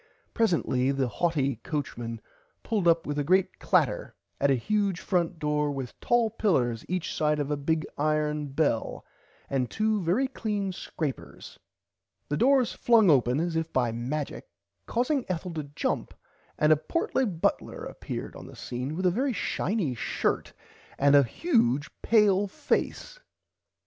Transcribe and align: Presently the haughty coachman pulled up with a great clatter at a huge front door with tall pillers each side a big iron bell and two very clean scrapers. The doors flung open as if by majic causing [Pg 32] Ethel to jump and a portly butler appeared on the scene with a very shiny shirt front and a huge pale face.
Presently 0.33 0.89
the 0.91 1.07
haughty 1.07 1.57
coachman 1.57 2.19
pulled 2.63 2.87
up 2.87 3.05
with 3.05 3.19
a 3.19 3.23
great 3.23 3.59
clatter 3.59 4.15
at 4.39 4.49
a 4.49 4.55
huge 4.55 4.99
front 4.99 5.37
door 5.37 5.69
with 5.71 5.99
tall 5.99 6.31
pillers 6.31 6.83
each 6.89 7.13
side 7.13 7.37
a 7.37 7.55
big 7.55 7.85
iron 7.99 8.47
bell 8.47 9.05
and 9.47 9.69
two 9.69 10.01
very 10.01 10.27
clean 10.27 10.71
scrapers. 10.71 11.59
The 12.29 12.37
doors 12.37 12.73
flung 12.73 13.11
open 13.11 13.39
as 13.39 13.55
if 13.55 13.71
by 13.71 13.91
majic 13.91 14.41
causing 14.87 15.19
[Pg 15.19 15.27
32] 15.27 15.33
Ethel 15.35 15.53
to 15.53 15.63
jump 15.75 16.13
and 16.57 16.73
a 16.73 16.77
portly 16.77 17.27
butler 17.27 17.85
appeared 17.85 18.35
on 18.35 18.47
the 18.47 18.55
scene 18.55 18.95
with 18.95 19.05
a 19.05 19.11
very 19.11 19.33
shiny 19.33 19.93
shirt 19.93 20.47
front 20.47 20.53
and 20.97 21.15
a 21.15 21.21
huge 21.21 21.91
pale 22.01 22.47
face. 22.47 23.19